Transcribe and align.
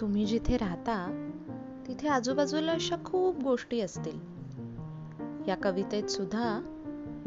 तुम्ही 0.00 0.26
जिथे 0.26 0.56
राहता 0.56 1.28
तिथे 1.86 2.08
आजूबाजूला 2.08 2.72
अशा 2.72 2.96
खूप 3.04 3.42
गोष्टी 3.42 3.80
असतील. 3.80 4.18
या 5.48 5.56
कवितेत 5.62 6.04
सुद्धा 6.04 6.60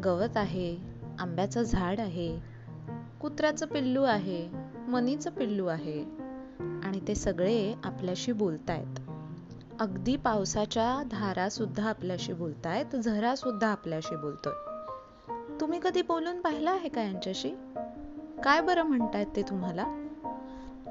गवत 0.06 0.38
आहे 0.38 0.78
आंब्याचं 1.20 1.62
झाड 1.62 2.00
आहे 2.00 2.40
कुत्र्याचं 3.21 3.66
पिल्लू 3.66 4.04
आहे 4.04 4.50
मनीचं 4.88 5.29
पिल्लू 5.29 5.65
आहे 5.65 6.04
आणि 6.60 7.00
ते 7.08 7.15
सगळे 7.15 7.76
आपल्याशी 7.83 8.32
बोलतायत. 8.32 8.99
अगदी 9.79 10.15
पावसाच्या 10.15 11.04
धारा 11.12 11.49
सुद्धा 11.49 11.90
आपल्याशी 11.90 12.33
बोलतायत 12.33 12.96
झरा 12.96 13.36
सुद्धा 13.36 13.67
आपल्याशी 13.67 14.15
बोलतोय. 14.15 14.54
तुम्ही 15.60 15.79
कधी 15.83 16.02
बोलून 16.02 16.41
पाहिलं 16.41 16.72
आहे 16.72 16.90
का 16.90 17.02
यांच्याशी? 17.02 17.49
काय 18.44 18.62
बरं 18.62 18.84
म्हणतायत 18.84 19.27
ते 19.36 19.41
तुम्हाला? 19.41 20.05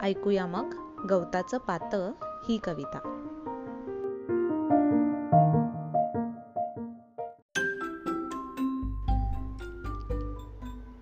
ऐकूया 0.03 0.47
मग. 0.47 0.88
गवताचं 1.11 1.59
पात 1.59 1.95
ही 2.49 2.59
कविता. 2.65 3.15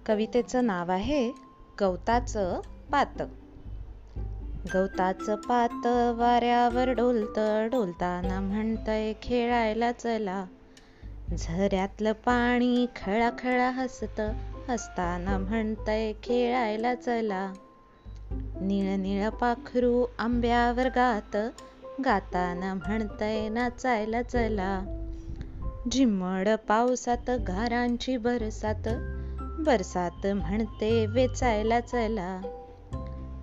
कवितेचं 0.06 0.66
नाव 0.66 0.90
आहे 0.90 1.32
गवताचं 1.80 2.60
पात. 2.92 3.22
गवताचं 4.74 5.36
पात 5.36 5.86
वाऱ्यावर 6.18 6.88
डोलत 6.88 7.38
डोलताना 7.70 8.40
म्हणतय 8.40 9.12
खेळायला 9.22 9.92
चला. 9.92 10.44
झऱ्यातलं 11.38 12.12
पाणी 12.12 12.86
खळा 12.86 13.30
खळा 13.30 13.70
हसत 13.70 14.20
हसताना 14.68 15.38
म्हणतय 15.38 16.12
खेळायला 16.12 16.94
चला. 16.94 17.52
निळ 18.60 18.96
निळ 18.96 19.28
पाखरू 19.28 20.06
आंब्यावर 20.18 20.86
गात 20.86 21.36
गाताना 22.04 22.74
म्हणतय 22.74 23.48
नाचायला 23.48 24.22
चला. 24.22 24.84
झिम्मड 25.92 26.48
पावसात 26.68 27.30
घरांची 27.30 28.16
बरसात 28.16 28.88
बरसात 29.58 30.26
म्हणते 30.26 31.06
वेचायला 31.06 31.80
चला. 31.80 32.40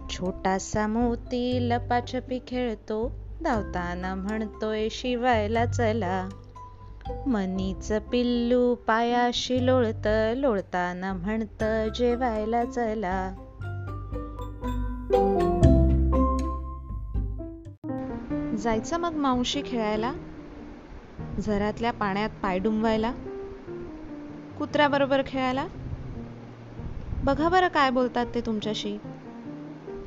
छोटासा 0.09 0.88
मोती 0.88 1.70
लपाछपी 1.70 2.39
खेळतो 2.48 3.11
धावताना 3.44 4.16
म्हणतोय 4.16 4.88
शिवायला 4.92 5.66
चला. 5.66 6.30
मनीच 7.27 7.92
पिल्लू 7.92 8.75
पायाशी 8.75 9.66
लोळत 9.66 10.08
लोळताना 10.38 11.14
म्हणत 11.14 11.64
जेवायला 11.95 12.66
चला. 12.66 13.36
जायचं 18.58 18.97
मग 18.97 19.14
मावशी 19.14 19.61
खेळायला? 19.66 20.14
झरातल्या 21.39 21.94
पाण्यात 21.94 22.30
पाय 22.44 22.59
डुंबवायला 22.59 23.14
कुत्र्याबरोबर 24.58 25.22
खेळायला? 25.28 25.67
बघा 27.23 27.50
बरं 27.50 27.67
काय 27.67 27.89
बोलतात 27.89 28.25
ते 28.36 28.42
तुमच्याशी. 28.42 28.97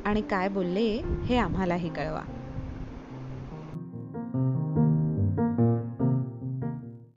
आणि 0.04 0.22
काय 0.22 0.48
बोलले 0.48 1.02
हे 1.24 1.36
आम्हालाही 1.36 1.94
कळवा. 1.94 2.22